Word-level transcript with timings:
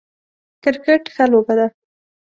کرکټ 0.63 1.03
ښه 1.13 1.25
لوبه 1.31 1.53
ده 1.59 1.67